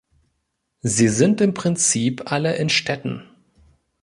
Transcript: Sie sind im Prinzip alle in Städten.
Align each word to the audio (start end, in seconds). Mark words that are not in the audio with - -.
Sie 0.81 1.09
sind 1.09 1.41
im 1.41 1.53
Prinzip 1.53 2.31
alle 2.31 2.55
in 2.55 2.69
Städten. 2.69 3.21